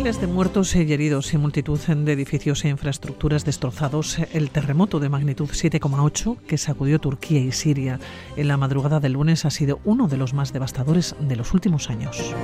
Miles 0.00 0.18
de 0.18 0.26
muertos 0.26 0.74
y 0.76 0.80
heridos 0.80 1.34
y 1.34 1.36
multitud 1.36 1.78
de 1.78 2.12
edificios 2.14 2.64
e 2.64 2.70
infraestructuras 2.70 3.44
destrozados, 3.44 4.18
el 4.32 4.48
terremoto 4.48 4.98
de 4.98 5.10
magnitud 5.10 5.50
7,8 5.50 6.38
que 6.38 6.56
sacudió 6.56 6.98
Turquía 6.98 7.40
y 7.40 7.52
Siria 7.52 8.00
en 8.34 8.48
la 8.48 8.56
madrugada 8.56 8.98
del 8.98 9.12
lunes 9.12 9.44
ha 9.44 9.50
sido 9.50 9.78
uno 9.84 10.08
de 10.08 10.16
los 10.16 10.32
más 10.32 10.54
devastadores 10.54 11.16
de 11.20 11.36
los 11.36 11.52
últimos 11.52 11.90
años. 11.90 12.34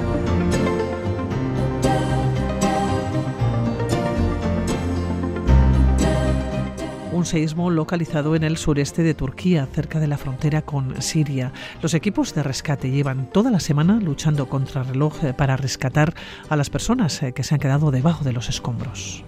Un 7.27 7.31
seísmo 7.31 7.71
localizado 7.71 8.37
en 8.37 8.45
el 8.45 8.57
sureste 8.57 9.03
de 9.03 9.13
Turquía, 9.13 9.67
cerca 9.67 9.99
de 9.99 10.07
la 10.07 10.17
frontera 10.17 10.63
con 10.63 11.03
Siria. 11.03 11.53
Los 11.83 11.93
equipos 11.95 12.33
de 12.37 12.45
rescate 12.45 12.93
llevan 12.93 13.29
toda 13.33 13.51
la 13.51 13.59
semana 13.59 13.99
luchando 14.01 14.49
contra 14.49 14.85
reloj 14.85 15.25
eh, 15.25 15.35
para 15.35 15.57
rescatar 15.57 16.15
a 16.49 16.55
las 16.55 16.71
personas 16.71 17.21
eh, 17.25 17.33
que 17.33 17.43
se 17.43 17.57
han 17.57 17.61
quedado 17.61 17.91
debajo 17.91 18.23
de 18.23 18.33
los 18.33 18.49
escombros. 18.49 19.25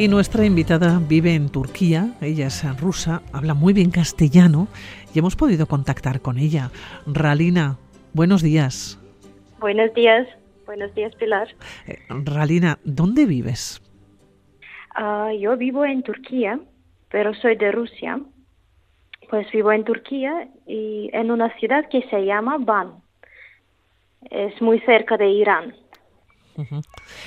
Y 0.00 0.08
nuestra 0.08 0.46
invitada 0.46 0.98
vive 0.98 1.34
en 1.34 1.50
Turquía, 1.50 2.14
ella 2.22 2.46
es 2.46 2.64
rusa, 2.80 3.20
habla 3.34 3.52
muy 3.52 3.74
bien 3.74 3.90
castellano 3.90 4.66
y 5.14 5.18
hemos 5.18 5.36
podido 5.36 5.66
contactar 5.66 6.22
con 6.22 6.38
ella. 6.38 6.70
Ralina, 7.06 7.76
buenos 8.14 8.42
días. 8.42 8.98
Buenos 9.58 9.92
días, 9.92 10.26
buenos 10.64 10.94
días 10.94 11.14
Pilar. 11.16 11.48
Eh, 11.86 11.98
Ralina, 12.08 12.78
¿dónde 12.82 13.26
vives? 13.26 13.82
Ah, 14.94 15.32
yo 15.38 15.58
vivo 15.58 15.84
en 15.84 16.02
Turquía, 16.02 16.58
pero 17.10 17.34
soy 17.34 17.56
de 17.56 17.70
Rusia. 17.70 18.20
Pues 19.28 19.52
vivo 19.52 19.70
en 19.70 19.84
Turquía 19.84 20.48
y 20.66 21.10
en 21.12 21.30
una 21.30 21.54
ciudad 21.58 21.86
que 21.90 22.08
se 22.08 22.24
llama 22.24 22.56
Van. 22.58 22.94
Es 24.30 24.62
muy 24.62 24.80
cerca 24.80 25.18
de 25.18 25.28
Irán. 25.28 25.74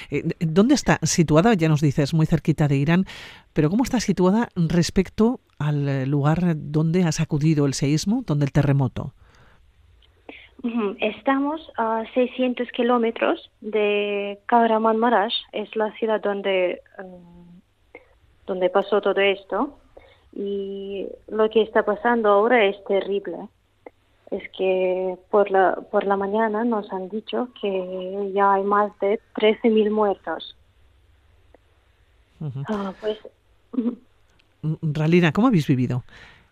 Eh, 0.10 0.24
¿Dónde 0.40 0.76
está 0.76 1.00
situada? 1.04 1.54
Ya 1.54 1.70
nos 1.70 1.82
dices, 1.82 2.14
muy 2.14 2.26
cerquita 2.26 2.68
de 2.68 2.78
Irán, 2.78 3.06
pero 3.54 3.70
¿cómo 3.70 3.84
está 3.84 4.00
situada 4.00 4.50
respecto 4.56 5.40
al 5.60 5.88
eh, 5.88 6.06
lugar 6.06 6.56
donde 6.56 7.04
ha 7.04 7.12
sacudido 7.12 7.66
el 7.66 7.74
seísmo, 7.74 8.24
donde 8.26 8.46
el 8.46 8.52
terremoto? 8.52 9.14
Estamos 11.02 11.60
a 11.78 12.04
600 12.14 12.72
kilómetros 12.72 13.52
de 13.60 14.40
Kahramanmaraş, 14.46 15.34
es 15.52 15.76
la 15.76 15.92
ciudad 15.98 16.22
donde, 16.22 16.82
mm, 17.00 18.00
donde 18.48 18.70
pasó 18.70 19.02
todo 19.02 19.20
esto. 19.20 19.78
Y 20.32 21.06
lo 21.28 21.50
que 21.50 21.64
está 21.64 21.84
pasando 21.84 22.30
ahora 22.30 22.66
es 22.66 22.82
terrible 22.86 23.50
es 24.32 24.50
que 24.58 25.18
por 25.30 25.52
la, 25.52 25.76
por 25.92 26.06
la 26.06 26.18
mañana 26.18 26.64
nos 26.64 26.92
han 26.92 27.10
dicho 27.10 27.50
que 27.62 28.32
ya 28.34 28.54
hay 28.54 28.64
más 28.64 28.92
de 29.00 29.20
13.000 29.36 29.92
muertos. 29.92 30.56
Ah, 32.68 32.94
pues, 33.00 33.20
Ralina, 34.82 35.32
¿cómo 35.32 35.48
habéis 35.48 35.68
vivido 35.68 36.04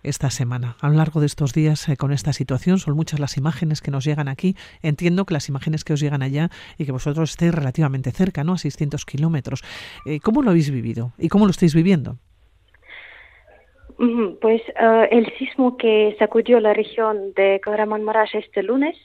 esta 0.04 0.30
semana? 0.30 0.78
A 0.80 0.90
lo 0.90 0.96
largo 0.96 1.20
de 1.20 1.26
estos 1.26 1.54
días 1.54 1.88
eh, 1.90 1.98
con 1.98 2.12
esta 2.12 2.34
situación, 2.34 2.80
son 2.80 2.96
muchas 2.96 3.20
las 3.20 3.38
imágenes 3.38 3.82
que 3.82 3.92
nos 3.92 4.06
llegan 4.06 4.28
aquí. 4.28 4.56
Entiendo 4.82 5.26
que 5.26 5.34
las 5.34 5.50
imágenes 5.50 5.84
que 5.84 5.94
os 5.94 6.00
llegan 6.00 6.22
allá 6.22 6.50
y 6.78 6.86
que 6.86 6.92
vosotros 6.92 7.32
estéis 7.32 7.54
relativamente 7.54 8.12
cerca, 8.12 8.44
¿no? 8.44 8.54
A 8.54 8.58
600 8.58 9.06
kilómetros. 9.06 9.64
Eh, 10.06 10.20
¿Cómo 10.20 10.42
lo 10.42 10.52
habéis 10.52 10.72
vivido 10.72 11.14
y 11.18 11.30
cómo 11.30 11.46
lo 11.46 11.52
estáis 11.52 11.76
viviendo? 11.76 12.18
Pues 14.42 14.64
eh, 14.68 15.10
el 15.12 15.32
sismo 15.38 15.78
que 15.78 16.16
sacudió 16.18 16.60
la 16.60 16.74
región 16.74 17.34
de 17.34 17.60
Kahramanmaraş 17.60 18.34
este 18.34 18.64
lunes 18.64 18.98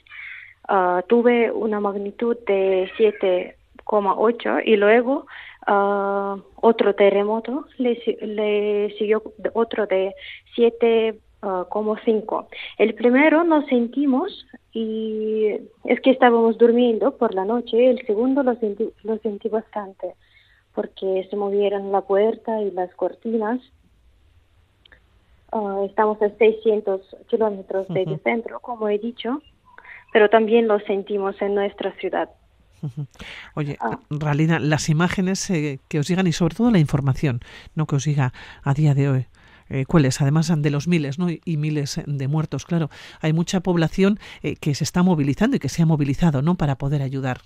uh, 0.69 1.03
tuve 1.07 1.51
una 1.51 1.79
magnitud 1.79 2.35
de 2.47 2.89
7,8 2.97 4.63
y 4.65 4.75
luego 4.75 5.27
uh, 5.67 6.41
otro 6.55 6.95
terremoto 6.95 7.67
le, 7.77 8.95
siguió 8.97 9.21
otro 9.53 9.85
de 9.85 10.15
7,5. 10.55 12.47
El 12.79 12.95
primero 12.95 13.43
nos 13.43 13.67
sentimos 13.67 14.47
y 14.73 15.59
es 15.83 16.01
que 16.01 16.09
estábamos 16.09 16.57
durmiendo 16.57 17.15
por 17.17 17.35
la 17.35 17.45
noche, 17.45 17.91
el 17.91 18.03
segundo 18.07 18.41
lo 18.41 18.55
sentí, 18.55 18.89
lo 19.03 19.19
sentí 19.19 19.47
bastante 19.47 20.15
porque 20.73 21.27
se 21.29 21.35
movieron 21.35 21.91
la 21.91 22.01
puerta 22.01 22.63
y 22.63 22.71
las 22.71 22.91
cortinas 22.95 23.59
estamos 25.87 26.21
a 26.21 26.29
600 26.29 27.01
kilómetros 27.27 27.87
del 27.89 28.19
centro, 28.21 28.59
como 28.59 28.87
he 28.89 28.99
dicho, 28.99 29.41
pero 30.13 30.29
también 30.29 30.67
lo 30.67 30.79
sentimos 30.81 31.41
en 31.41 31.55
nuestra 31.55 31.91
ciudad. 31.93 32.29
Oye, 33.55 33.77
ah. 33.79 33.99
Ralina, 34.09 34.59
las 34.59 34.89
imágenes 34.89 35.49
eh, 35.49 35.79
que 35.87 35.99
os 35.99 36.07
llegan 36.07 36.27
y 36.27 36.31
sobre 36.31 36.55
todo 36.55 36.71
la 36.71 36.79
información 36.79 37.39
no 37.75 37.85
que 37.85 37.95
os 37.95 38.05
llega 38.05 38.33
a 38.63 38.73
día 38.73 38.93
de 38.93 39.09
hoy, 39.09 39.25
eh, 39.69 39.85
¿cuáles? 39.85 40.21
Además 40.21 40.51
de 40.55 40.69
los 40.69 40.87
miles 40.87 41.19
¿no? 41.19 41.27
y 41.29 41.57
miles 41.57 42.01
de 42.05 42.27
muertos, 42.27 42.65
claro, 42.65 42.89
hay 43.21 43.33
mucha 43.33 43.61
población 43.61 44.19
eh, 44.43 44.55
que 44.55 44.75
se 44.75 44.83
está 44.83 45.03
movilizando 45.03 45.57
y 45.57 45.59
que 45.59 45.69
se 45.69 45.81
ha 45.81 45.85
movilizado 45.85 46.41
¿no? 46.41 46.55
para 46.55 46.77
poder 46.77 47.01
ayudar. 47.01 47.39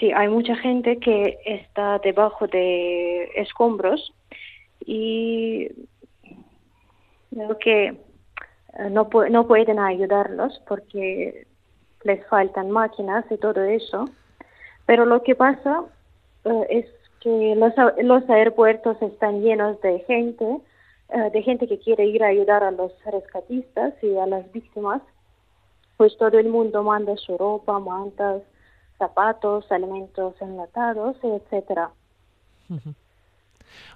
sí, 0.00 0.10
hay 0.10 0.28
mucha 0.28 0.56
gente 0.56 0.98
que 0.98 1.38
está 1.46 1.98
debajo 2.00 2.48
de 2.48 3.30
escombros 3.36 4.12
y 4.86 5.68
creo 7.30 7.58
que 7.58 7.86
eh, 8.78 8.90
no, 8.90 9.08
pueden 9.08 9.78
ayudarlos 9.78 10.60
porque 10.66 11.46
les 12.02 12.26
faltan 12.26 12.70
máquinas 12.70 13.24
y 13.30 13.36
todo 13.38 13.62
eso. 13.62 14.06
Pero 14.86 15.06
lo 15.06 15.22
que 15.22 15.34
pasa 15.34 15.84
eh, 16.44 16.66
es 16.70 16.86
que 17.20 17.54
los, 17.56 17.72
los 18.02 18.28
aeropuertos 18.28 19.00
están 19.00 19.42
llenos 19.42 19.80
de 19.80 20.00
gente, 20.00 20.60
eh, 21.10 21.30
de 21.32 21.42
gente 21.42 21.66
que 21.66 21.78
quiere 21.78 22.06
ir 22.06 22.22
a 22.22 22.28
ayudar 22.28 22.62
a 22.62 22.70
los 22.70 22.92
rescatistas 23.04 23.94
y 24.02 24.16
a 24.16 24.26
las 24.26 24.50
víctimas. 24.52 25.02
Pues 25.96 26.16
todo 26.18 26.38
el 26.38 26.48
mundo 26.48 26.82
manda 26.82 27.16
su 27.16 27.38
ropa, 27.38 27.78
mantas, 27.78 28.42
zapatos, 28.98 29.70
alimentos 29.70 30.34
enlatados, 30.40 31.16
etcétera. 31.22 31.90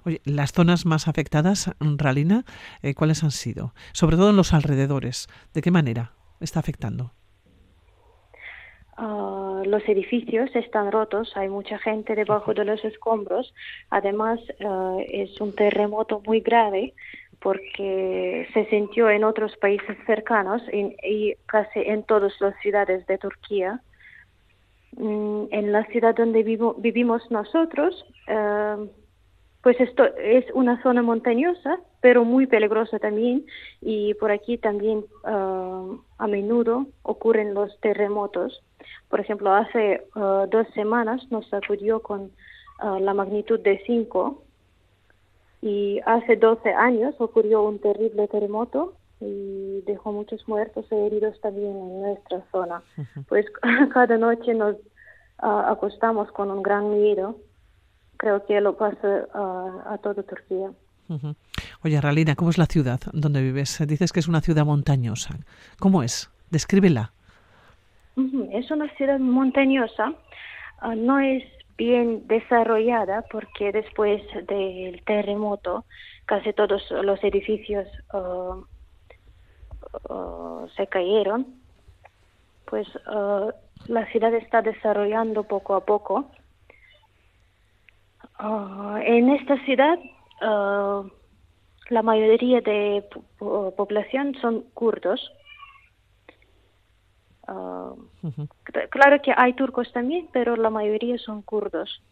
Oye, 0.04 0.20
las 0.24 0.52
zonas 0.52 0.86
más 0.86 1.08
afectadas, 1.08 1.72
Ralina, 1.80 2.44
eh, 2.82 2.94
¿cuáles 2.94 3.22
han 3.24 3.30
sido? 3.30 3.74
Sobre 3.92 4.16
todo 4.16 4.30
en 4.30 4.36
los 4.36 4.52
alrededores. 4.52 5.28
¿De 5.54 5.62
qué 5.62 5.70
manera 5.70 6.12
está 6.40 6.60
afectando? 6.60 7.12
Ah, 9.00 9.62
los 9.64 9.88
edificios 9.88 10.50
están 10.56 10.90
rotos, 10.90 11.36
hay 11.36 11.48
mucha 11.48 11.78
gente 11.78 12.16
debajo 12.16 12.52
de 12.52 12.64
los 12.64 12.84
escombros. 12.84 13.54
Además, 13.90 14.40
ah, 14.64 14.96
es 15.06 15.40
un 15.40 15.54
terremoto 15.54 16.20
muy 16.26 16.40
grave 16.40 16.94
porque 17.40 18.48
se 18.52 18.66
sintió 18.66 19.08
en 19.08 19.22
otros 19.22 19.56
países 19.58 19.96
cercanos 20.04 20.62
y, 20.72 21.36
casi 21.46 21.78
en 21.78 22.02
todas 22.02 22.32
las 22.40 22.58
ciudades 22.60 23.06
de 23.06 23.18
Turquía. 23.18 23.80
Mm, 24.96 25.44
en 25.52 25.70
la 25.70 25.84
ciudad 25.86 26.16
donde 26.16 26.42
vivimos 26.42 27.22
nosotros, 27.30 28.04
ah, 28.26 28.78
pues 29.62 29.80
esto 29.80 30.04
es 30.16 30.44
una 30.54 30.80
zona 30.82 31.02
montañosa, 31.02 31.80
pero 32.00 32.24
muy 32.24 32.46
peligrosa 32.46 32.98
también, 32.98 33.44
y 33.80 34.14
por 34.14 34.30
aquí 34.30 34.56
también 34.56 35.04
ah, 35.24 35.84
a 36.18 36.26
menudo 36.26 36.86
ocurren 37.02 37.54
los 37.54 37.78
terremotos. 37.80 38.62
Por 39.08 39.20
ejemplo, 39.20 39.52
hace 39.52 40.04
ah, 40.14 40.46
dos 40.48 40.66
semanas 40.74 41.20
nos 41.30 41.48
sacudió 41.48 42.00
con 42.00 42.30
ah, 42.78 42.98
la 43.00 43.14
magnitud 43.14 43.58
de 43.60 43.82
5 43.84 44.44
y 45.62 46.00
hace 46.06 46.36
12 46.36 46.72
años 46.72 47.16
ocurrió 47.18 47.62
un 47.62 47.80
terrible 47.80 48.28
terremoto 48.28 48.94
y 49.20 49.80
dejó 49.86 50.12
muchos 50.12 50.46
muertos 50.46 50.86
e 50.92 51.06
heridos 51.06 51.40
también 51.40 51.76
en 51.76 52.02
nuestra 52.02 52.44
zona. 52.52 52.82
Pues 53.28 53.44
cada 53.92 54.16
noche 54.18 54.54
nos 54.54 54.76
acostamos 55.38 56.30
con 56.30 56.52
un 56.52 56.62
gran 56.62 56.90
miedo 56.90 57.36
creo 58.18 58.44
que 58.44 58.60
lo 58.60 58.76
pasa 58.76 59.26
a, 59.32 59.94
a 59.94 59.98
toda 59.98 60.22
Turquía. 60.22 60.70
Oye, 61.82 62.00
Ralina, 62.00 62.34
¿cómo 62.34 62.50
es 62.50 62.58
la 62.58 62.66
ciudad 62.66 63.00
donde 63.12 63.40
vives? 63.40 63.82
Dices 63.86 64.12
que 64.12 64.20
es 64.20 64.28
una 64.28 64.42
ciudad 64.42 64.66
montañosa. 64.66 65.36
¿Cómo 65.78 66.02
es? 66.02 66.30
Descríbela. 66.50 67.12
Es 68.52 68.70
una 68.70 68.88
ciudad 68.96 69.18
montañosa. 69.18 70.12
Ah, 70.80 70.94
no 70.94 71.18
es 71.20 71.44
bien 71.76 72.26
desarrollada 72.26 73.22
porque 73.30 73.72
después 73.72 74.20
del 74.48 75.02
terremoto 75.04 75.84
casi 76.26 76.52
todos 76.52 76.82
los 76.90 77.22
edificios 77.24 77.86
ah, 78.12 78.56
ah, 80.10 80.66
se 80.76 80.86
cayeron. 80.88 81.46
Pues 82.66 82.86
la 83.86 84.04
ciudad 84.12 84.34
está 84.34 84.60
desarrollando 84.60 85.44
poco 85.44 85.74
a 85.74 85.86
poco 85.86 86.30
Ah, 88.38 89.00
en 89.04 89.30
esta 89.30 89.56
ciudad 89.64 89.98
ah, 90.40 91.02
la 91.90 92.02
mayoría 92.02 92.60
de 92.60 93.04
población 93.38 94.36
son 94.40 94.62
kurdos. 94.74 95.32
Ah, 97.48 97.92
claro 98.90 99.20
que 99.22 99.32
hay 99.36 99.54
turcos 99.54 99.90
también, 99.92 100.28
pero 100.32 100.54
la 100.56 100.70
mayoría 100.70 101.18
son 101.18 101.42
kurdos. 101.42 102.02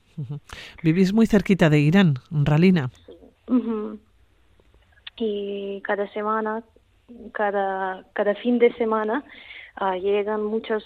Vivís 0.82 1.12
muy 1.12 1.26
cerquita 1.26 1.68
de 1.68 1.78
Irán, 1.78 2.14
Ralina. 2.30 2.90
Y 5.18 5.80
cada 5.82 6.10
semana, 6.12 6.64
cada, 7.32 8.04
cada 8.14 8.34
fin 8.36 8.58
de 8.58 8.72
semana, 8.74 9.24
llegan 10.00 10.42
muchos, 10.42 10.82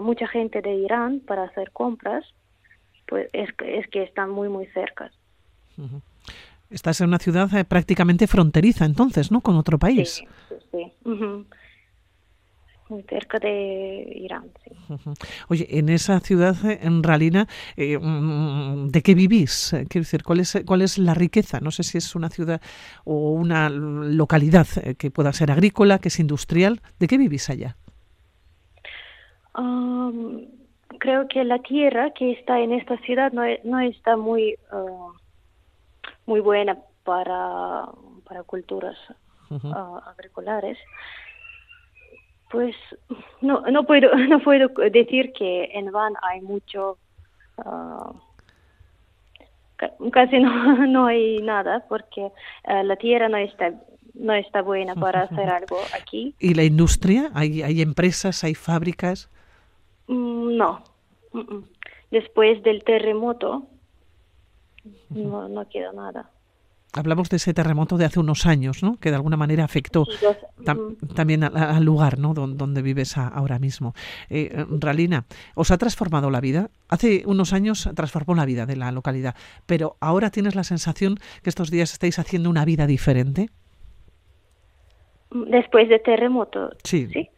mucha 0.00 0.26
gente 0.28 0.62
de 0.62 0.74
Irán 0.74 1.20
para 1.20 1.44
hacer 1.44 1.70
compras 1.72 2.24
pues 3.10 3.28
es, 3.32 3.50
es 3.58 3.88
que 3.88 4.04
están 4.04 4.30
muy, 4.30 4.48
muy 4.48 4.66
cerca. 4.66 5.10
Estás 6.70 7.00
en 7.00 7.08
una 7.08 7.18
ciudad 7.18 7.52
eh, 7.54 7.64
prácticamente 7.64 8.28
fronteriza, 8.28 8.84
entonces, 8.84 9.32
¿no? 9.32 9.40
Con 9.40 9.56
otro 9.56 9.78
país. 9.78 10.22
Sí, 10.48 10.56
sí. 10.70 10.92
Muy 12.88 13.02
cerca 13.04 13.38
de 13.38 14.12
Irán, 14.16 14.50
sí. 14.64 14.70
Oye, 15.48 15.66
en 15.78 15.88
esa 15.88 16.20
ciudad, 16.20 16.56
eh, 16.64 16.80
en 16.82 17.02
Ralina, 17.02 17.48
eh, 17.76 17.98
mm, 17.98 18.88
¿de 18.88 19.02
qué 19.02 19.14
vivís? 19.14 19.70
Quiero 19.88 20.04
decir, 20.04 20.22
¿cuál 20.22 20.40
es, 20.40 20.62
¿cuál 20.64 20.82
es 20.82 20.98
la 20.98 21.14
riqueza? 21.14 21.60
No 21.60 21.72
sé 21.72 21.82
si 21.82 21.98
es 21.98 22.14
una 22.14 22.30
ciudad 22.30 22.60
o 23.04 23.32
una 23.32 23.68
localidad 23.68 24.66
que 24.96 25.10
pueda 25.10 25.32
ser 25.32 25.50
agrícola, 25.50 25.98
que 25.98 26.08
es 26.08 26.20
industrial. 26.20 26.80
¿De 27.00 27.08
qué 27.08 27.18
vivís 27.18 27.50
allá? 27.50 27.76
Creo 30.98 31.28
que 31.28 31.44
la 31.44 31.58
tierra 31.60 32.10
que 32.10 32.32
está 32.32 32.60
en 32.60 32.72
esta 32.72 32.96
ciudad 32.98 33.32
no, 33.32 33.44
e, 33.44 33.60
no 33.64 33.80
está 33.80 34.16
muy 34.16 34.56
uh, 34.72 35.12
muy 36.26 36.40
buena 36.40 36.76
para, 37.04 37.86
para 38.24 38.42
culturas 38.44 38.96
uh, 39.50 39.98
agrícolas. 40.06 40.76
Pues 42.50 42.74
no, 43.40 43.60
no 43.62 43.84
puedo 43.84 44.14
no 44.28 44.40
puedo 44.40 44.68
decir 44.90 45.32
que 45.32 45.70
en 45.72 45.92
Van 45.92 46.14
hay 46.22 46.40
mucho 46.40 46.98
uh, 47.58 48.14
casi 50.10 50.40
no, 50.40 50.86
no 50.86 51.06
hay 51.06 51.40
nada 51.42 51.84
porque 51.88 52.30
la 52.64 52.96
tierra 52.96 53.28
no 53.28 53.36
está 53.36 53.72
no 54.14 54.34
está 54.34 54.62
buena 54.62 54.94
para 54.94 55.22
hacer 55.22 55.48
algo 55.58 55.78
aquí. 55.94 56.34
¿Y 56.38 56.54
la 56.54 56.64
industria? 56.64 57.30
¿Hay, 57.34 57.62
hay 57.62 57.80
empresas, 57.80 58.44
hay 58.44 58.54
fábricas? 58.54 59.30
Mm, 60.10 60.56
no, 60.56 60.82
Después 62.10 62.62
del 62.64 62.82
terremoto 62.82 63.68
no, 65.10 65.48
no 65.48 65.68
queda 65.68 65.92
nada. 65.92 66.30
Hablamos 66.92 67.28
de 67.28 67.36
ese 67.36 67.54
terremoto 67.54 67.96
de 67.96 68.04
hace 68.04 68.18
unos 68.18 68.46
años, 68.46 68.82
¿no? 68.82 68.96
Que 68.98 69.10
de 69.10 69.14
alguna 69.14 69.36
manera 69.36 69.62
afectó 69.62 70.06
también 71.14 71.44
al, 71.44 71.84
lugar, 71.84 72.18
¿no? 72.18 72.34
Donde, 72.34 72.82
vives 72.82 73.16
ahora 73.16 73.60
mismo. 73.60 73.94
Eh, 74.28 74.66
Ralina, 74.68 75.24
¿os 75.54 75.70
ha 75.70 75.78
transformado 75.78 76.30
la 76.30 76.40
vida? 76.40 76.70
Hace 76.88 77.22
unos 77.26 77.52
años 77.52 77.88
transformó 77.94 78.34
la 78.34 78.44
vida 78.44 78.66
de 78.66 78.74
la 78.74 78.90
localidad, 78.90 79.36
pero 79.66 79.96
ahora 80.00 80.30
tienes 80.30 80.56
la 80.56 80.64
sensación 80.64 81.18
que 81.44 81.50
estos 81.50 81.70
días 81.70 81.92
estáis 81.92 82.18
haciendo 82.18 82.50
una 82.50 82.64
vida 82.64 82.88
diferente. 82.88 83.50
Después 85.30 85.88
del 85.88 86.02
terremoto. 86.02 86.70
Sí. 86.82 87.06
¿sí? 87.12 87.30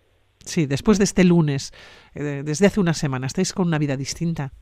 Sí, 0.45 0.67
después 0.67 0.99
de 0.99 1.05
este 1.05 1.25
lunes, 1.25 1.73
eh, 2.15 2.43
desde 2.45 2.67
hace 2.67 2.81
una 2.81 2.95
semana, 2.95 3.27
¿estáis 3.27 3.53
con 3.53 3.67
una 3.67 3.79
vida 3.79 3.97
distinta? 3.97 4.53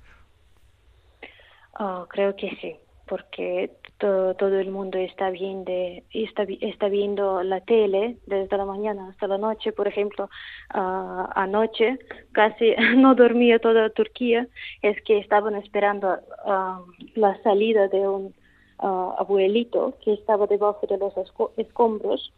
Oh, 1.79 2.07
creo 2.09 2.37
que 2.37 2.51
sí, 2.61 2.77
porque 3.07 3.71
todo, 4.01 4.59
el 4.59 4.71
mundo 4.71 4.99
está, 4.99 5.31
viendo, 5.31 5.73
está, 6.13 6.45
está 6.61 6.89
viendo 6.89 7.43
la 7.43 7.61
tele 7.61 8.17
desde 8.27 8.57
la 8.57 8.65
mañana 8.65 9.09
hasta 9.11 9.27
la 9.27 9.39
noche. 9.39 9.73
Por 9.73 9.89
ejemplo, 9.89 10.31
ah, 10.71 11.31
anoche 11.35 11.99
casi 12.33 12.75
no 12.97 13.15
dormía 13.15 13.59
toda 13.59 13.91
Turquía, 13.91 14.47
es 14.83 15.01
que 15.03 15.19
estaban 15.19 15.55
esperando 15.55 16.19
ah, 16.47 16.81
la 17.15 17.41
salida 17.43 17.89
de 17.89 18.09
un 18.09 18.35
ah, 18.79 19.15
abuelito 19.19 19.99
que 20.05 20.15
estaba 20.15 20.47
debajo 20.47 20.87
de 20.87 20.99
los 20.99 21.13
escombros 21.57 22.33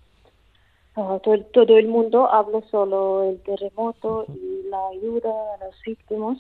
Ah, 0.95 1.19
todo, 1.23 1.79
el 1.79 1.89
mundo 1.89 2.31
habla 2.31 2.61
solo 2.71 3.23
el 3.31 3.41
terremoto 3.43 4.27
y 4.29 4.69
la 4.69 4.89
ayuda 4.89 5.31
a 5.31 5.65
los 5.65 5.75
víctimas. 5.87 6.39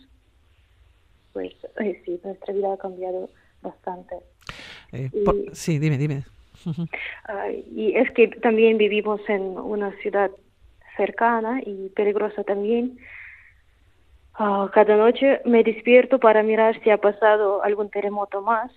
Pues 1.32 1.54
eh, 1.80 2.02
sí, 2.04 2.20
nuestra 2.22 2.52
vida 2.52 2.74
ha 2.74 2.76
cambiado 2.76 3.30
bastante. 3.62 4.16
Eh, 4.92 5.10
sí, 5.52 5.78
dime, 5.78 5.96
dime. 5.96 6.24
y 7.74 7.96
es 7.96 8.10
que 8.10 8.28
también 8.28 8.76
vivimos 8.76 9.20
en 9.28 9.42
una 9.58 9.90
ciudad 10.02 10.30
cercana 10.98 11.62
y 11.64 11.88
peligrosa 11.90 12.44
también. 12.44 12.98
Ah, 14.34 14.70
cada 14.72 14.96
noche 14.96 15.40
me 15.46 15.62
despierto 15.62 16.18
para 16.18 16.42
mirar 16.42 16.78
si 16.82 16.90
ha 16.90 16.98
pasado 16.98 17.62
algún 17.62 17.90
terremoto 17.90 18.42
más. 18.42 18.70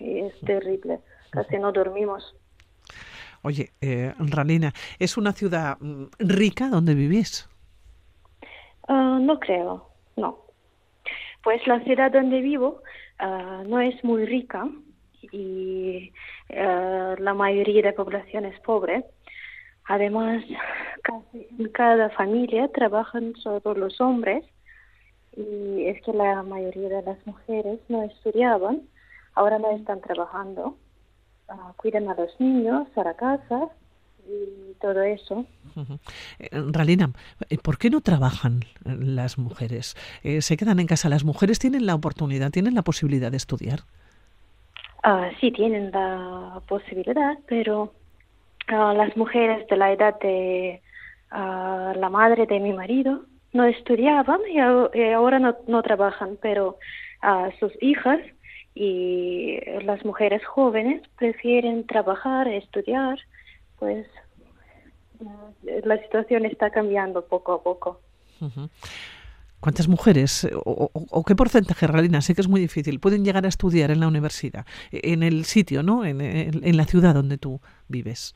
Y 0.00 0.18
es 0.18 0.40
terrible, 0.40 0.98
casi 1.30 1.58
no 1.58 1.70
dormimos. 1.70 2.34
Oye, 3.42 3.70
eh, 3.80 4.14
Ralina, 4.18 4.72
¿es 5.00 5.16
una 5.16 5.32
ciudad 5.32 5.76
mm, 5.80 6.04
rica 6.20 6.68
donde 6.68 6.94
vivís? 6.94 7.48
Ah, 8.86 9.18
no 9.20 9.40
creo, 9.40 9.88
no. 10.16 10.38
Pues 11.42 11.66
la 11.66 11.80
ciudad 11.80 12.12
donde 12.12 12.40
vivo 12.40 12.82
ah, 13.18 13.64
no 13.66 13.80
es 13.80 14.02
muy 14.04 14.26
rica 14.26 14.68
y 15.32 16.12
ah, 16.56 17.16
la 17.18 17.34
mayoría 17.34 17.82
de 17.82 17.90
la 17.90 17.96
población 17.96 18.44
es 18.44 18.58
pobre. 18.60 19.04
Además, 19.86 20.44
casi 21.02 21.48
en 21.58 21.68
cada 21.70 22.10
familia 22.10 22.68
trabajan 22.68 23.34
solo 23.34 23.74
los 23.74 24.00
hombres 24.00 24.44
y 25.36 25.86
es 25.86 26.00
que 26.02 26.12
la 26.12 26.44
mayoría 26.44 26.88
de 26.88 27.02
las 27.02 27.26
mujeres 27.26 27.80
no 27.88 28.04
estudiaban, 28.04 28.82
ahora 29.34 29.58
no 29.58 29.72
están 29.72 30.00
trabajando 30.00 30.76
cuidan 31.76 32.08
a 32.08 32.14
los 32.14 32.38
niños, 32.40 32.86
a 32.96 33.04
la 33.04 33.14
casa 33.14 33.68
y 34.26 34.74
todo 34.80 35.02
eso. 35.02 35.44
Eh, 36.38 36.48
Ralina, 36.70 37.10
eh, 37.48 37.58
¿por 37.58 37.78
qué 37.78 37.90
no 37.90 38.00
trabajan 38.00 38.60
las 38.84 39.38
mujeres? 39.38 39.96
Eh, 40.22 40.42
¿Se 40.42 40.56
quedan 40.56 40.80
en 40.80 40.86
casa? 40.86 41.08
¿Las 41.08 41.24
mujeres 41.24 41.58
tienen 41.58 41.86
la 41.86 41.94
oportunidad, 41.94 42.50
tienen 42.50 42.74
la 42.74 42.82
posibilidad 42.82 43.30
de 43.30 43.36
estudiar? 43.36 43.80
Ah, 45.02 45.30
sí, 45.40 45.50
tienen 45.50 45.90
la 45.90 46.60
posibilidad, 46.68 47.38
pero 47.46 47.92
ah, 48.68 48.94
las 48.94 49.16
mujeres 49.16 49.66
de 49.68 49.76
la 49.76 49.92
edad 49.92 50.18
de 50.20 50.80
ah, 51.30 51.92
la 51.96 52.08
madre 52.08 52.46
de 52.46 52.60
mi 52.60 52.72
marido 52.72 53.22
no 53.52 53.64
estudiaban 53.64 54.40
y, 54.48 54.58
ahora 54.58 55.38
no, 55.38 55.56
no 55.66 55.82
trabajan, 55.82 56.38
pero 56.40 56.78
sus 57.60 57.70
hijas 57.80 58.18
y 58.74 59.58
las 59.82 60.04
mujeres 60.04 60.44
jóvenes 60.44 61.02
prefieren 61.18 61.86
trabajar, 61.86 62.48
estudiar, 62.48 63.18
pues 63.78 64.06
la 65.84 65.98
situación 66.02 66.46
está 66.46 66.70
cambiando 66.70 67.24
poco 67.26 67.52
a 67.52 67.62
poco. 67.62 68.00
¿Cuántas 69.60 69.86
mujeres 69.86 70.48
o, 70.64 71.24
qué 71.24 71.36
porcentaje, 71.36 71.86
Ralina? 71.86 72.20
Sé 72.20 72.34
que 72.34 72.40
es 72.40 72.48
muy 72.48 72.60
difícil. 72.60 72.98
Pueden 72.98 73.24
llegar 73.24 73.44
a 73.44 73.48
estudiar 73.48 73.92
en 73.92 74.00
la 74.00 74.08
universidad, 74.08 74.66
en 74.90 75.22
el 75.22 75.44
sitio, 75.44 75.84
¿no? 75.84 76.04
En, 76.04 76.20
en, 76.20 76.76
la 76.76 76.84
ciudad 76.84 77.14
donde 77.14 77.38
tú 77.38 77.60
vives. 77.88 78.34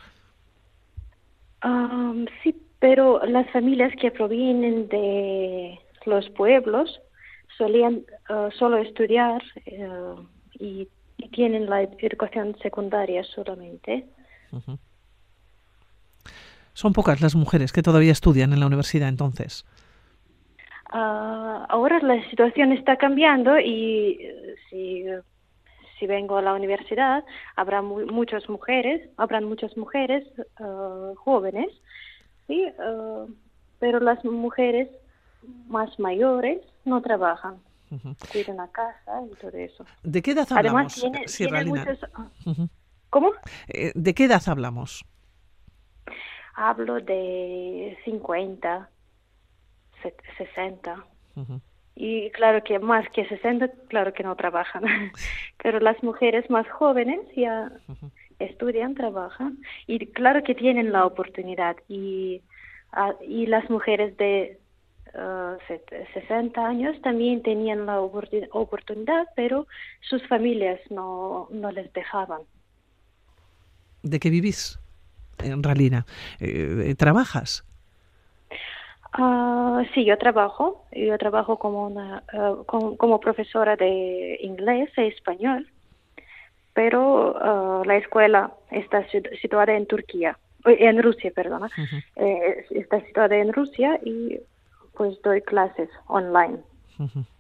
sí, 2.43 2.55
pero 2.79 3.25
las 3.27 3.51
familias 3.51 3.93
que 4.01 4.13
provienen 4.13 4.89
de 4.89 5.81
los 6.05 6.29
pueblos 6.31 7.01
solían 7.57 8.05
uh, 8.29 8.51
solo 8.53 8.79
estudiar 8.79 9.43
uh, 9.67 10.21
y, 10.55 10.89
tienen 11.33 11.69
la 11.69 11.83
educación 11.83 12.55
secundaria 12.63 13.25
solamente. 13.25 14.07
Son 16.75 16.93
pocas 16.93 17.23
las 17.23 17.35
mujeres 17.35 17.73
que 17.73 17.83
todavía 17.83 18.13
estudian 18.13 18.53
en 18.53 18.61
la 18.61 18.67
universidad 18.67 19.09
entonces. 19.09 19.65
Uh, 20.93 21.65
ahora 21.69 21.99
la 22.01 22.23
situación 22.29 22.73
está 22.73 22.97
cambiando 22.97 23.59
y 23.59 24.21
si, 24.69 25.07
si 25.99 26.07
vengo 26.07 26.37
a 26.37 26.43
la 26.43 26.53
universidad 26.53 27.25
habrá 27.57 27.81
muchas 27.81 28.47
mujeres, 28.51 29.09
habrán 29.17 29.45
muchas 29.45 29.75
mujeres 29.77 30.23
jóvenes, 31.17 31.69
¿sí? 32.47 32.67
pero 33.79 34.01
las 34.01 34.23
mujeres 34.23 34.89
más 35.67 35.99
mayores 35.99 36.61
no 36.87 37.03
trabajan. 37.03 37.57
Cuidan 38.33 38.57
la 38.57 38.69
casa 38.69 39.23
y 39.31 39.35
todo 39.37 39.57
eso. 39.57 39.85
¿De 40.03 40.21
qué 40.21 40.33
edad 40.33 40.49
hablamos, 40.51 41.05
Además, 41.05 41.31
¿Cómo? 43.11 43.33
Eh, 43.69 43.93
¿De 43.95 44.15
qué 44.15 44.25
edad 44.25 44.43
hablamos? 44.47 45.05
Hablo 46.55 47.01
de 47.01 47.97
50, 48.05 48.91
60. 50.39 51.05
Y 51.95 52.31
claro 52.31 52.63
que 52.63 52.79
más 52.79 53.09
que 53.11 53.27
60, 53.27 53.69
claro 53.89 54.13
que 54.13 54.23
no 54.23 54.35
trabajan. 54.37 54.83
Pero 55.63 55.81
las 55.81 56.03
mujeres 56.03 56.49
más 56.51 56.69
jóvenes 56.69 57.21
ya 57.37 57.71
estudian, 58.39 58.95
trabajan 58.95 59.59
y 59.87 60.07
claro 60.09 60.43
que 60.43 60.55
tienen 60.55 60.93
la 60.93 61.07
oportunidad. 61.07 61.77
Y, 61.89 62.43
ah, 62.93 63.15
y 63.27 63.47
las 63.47 63.69
mujeres 63.71 64.17
de 64.17 64.61
60 65.17 66.61
ah, 66.61 66.69
años 66.69 67.01
también 67.03 67.43
tenían 67.43 67.87
la 67.87 68.01
oportunidad, 68.01 69.27
pero 69.35 69.67
sus 70.01 70.27
familias 70.29 70.79
no, 70.91 71.49
no 71.51 71.73
les 71.73 71.93
dejaban. 71.93 72.43
¿De 74.03 74.21
qué 74.21 74.31
vivís, 74.31 74.79
en 75.43 75.63
Ralina? 75.63 76.07
Eh, 76.41 76.95
¿Trabajas? 76.97 77.65
Uh, 79.19 79.85
sí, 79.95 80.05
yo 80.05 80.19
trabajo. 80.19 80.85
Yo 80.93 81.17
trabajo 81.17 81.59
como, 81.59 81.87
una, 81.87 82.23
uh, 82.33 82.65
como, 82.65 83.21
profesora 83.21 83.77
de 83.77 84.39
inglés 84.43 84.91
e 84.97 85.07
español, 85.07 85.67
pero 86.75 87.33
uh, 87.33 87.85
la 87.85 87.97
escuela 87.97 88.53
está 88.71 89.07
situada 89.41 89.75
en 89.75 89.87
Turquía, 89.87 90.39
en 90.67 91.03
Rusia, 91.03 91.33
perdona. 91.35 91.71
Eh, 92.17 92.67
está 92.71 93.01
situada 93.07 93.37
en 93.37 93.53
Rusia 93.53 93.99
y 94.05 94.39
pues 94.97 95.17
doy 95.23 95.43
clases 95.43 95.89
online. 96.07 96.59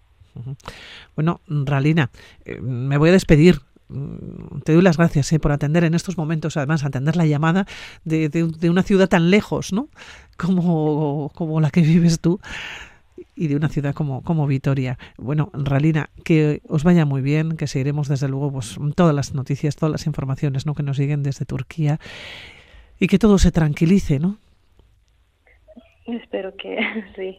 Bueno, 1.14 1.40
Ralina, 1.48 2.10
eh, 2.44 2.60
me 2.60 2.98
voy 2.98 3.08
a 3.08 3.12
despedir. 3.12 3.60
Mm, 3.88 4.60
te 4.64 4.74
doy 4.74 4.82
las 4.82 4.98
gracias 4.98 5.32
eh, 5.32 5.38
por 5.38 5.50
atender 5.50 5.82
en 5.84 5.94
estos 5.94 6.18
momentos, 6.18 6.58
además, 6.58 6.84
atender 6.84 7.16
la 7.16 7.24
llamada 7.24 7.66
de, 8.04 8.28
de, 8.28 8.70
una 8.70 8.82
ciudad 8.82 9.08
tan 9.08 9.30
lejos, 9.30 9.72
¿no? 9.72 9.88
Como, 10.36 11.30
como, 11.34 11.58
la 11.62 11.70
que 11.70 11.80
vives 11.80 12.20
tú 12.20 12.38
y 13.34 13.48
de 13.48 13.56
una 13.56 13.70
ciudad 13.70 13.94
como, 13.94 14.22
como 14.22 14.46
Vitoria. 14.46 14.98
Bueno, 15.16 15.50
Ralina, 15.54 16.10
que 16.22 16.60
os 16.68 16.84
vaya 16.84 17.06
muy 17.06 17.22
bien, 17.22 17.56
que 17.56 17.66
seguiremos 17.66 18.08
desde 18.08 18.28
luego 18.28 18.52
pues, 18.52 18.76
todas 18.94 19.14
las 19.14 19.34
noticias, 19.34 19.76
todas 19.76 19.92
las 19.92 20.06
informaciones 20.06 20.66
¿no? 20.66 20.74
que 20.74 20.82
nos 20.82 20.98
lleguen 20.98 21.22
desde 21.22 21.46
Turquía 21.46 21.98
y 22.98 23.06
que 23.06 23.18
todo 23.18 23.38
se 23.38 23.52
tranquilice, 23.52 24.18
¿no? 24.18 24.38
Espero 26.06 26.54
que 26.56 26.78
sí. 27.16 27.38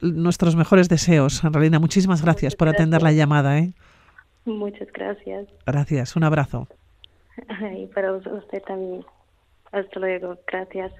nuestros 0.00 0.56
mejores 0.56 0.88
deseos, 0.88 1.42
Ralina. 1.42 1.78
Muchísimas 1.78 2.22
gracias, 2.22 2.56
por 2.56 2.68
atender 2.68 3.02
la 3.02 3.12
llamada. 3.12 3.58
¿eh? 3.58 3.72
Muchas 4.44 4.88
gracias. 4.92 5.48
Gracias, 5.66 6.16
un 6.16 6.24
abrazo. 6.24 6.68
Y 7.76 7.86
para 7.86 8.12
usted 8.12 8.62
también. 8.66 9.04
Hasta 9.72 10.00
luego, 10.00 10.36
gracias. 10.46 10.92